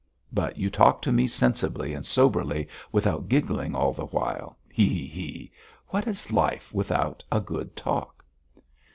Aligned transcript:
But 0.33 0.57
you 0.57 0.71
talk 0.71 1.03
to 1.03 1.11
me 1.11 1.27
sensibly 1.27 1.93
and 1.93 2.03
soberly, 2.03 2.67
without 2.91 3.29
giggling 3.29 3.75
all 3.75 3.93
the 3.93 4.07
while. 4.07 4.57
He 4.67 4.87
he 4.89 5.05
he! 5.05 5.51
What 5.89 6.07
is 6.07 6.31
life 6.31 6.73
without 6.73 7.23
a 7.31 7.39
good 7.39 7.75
talk?" 7.75 8.25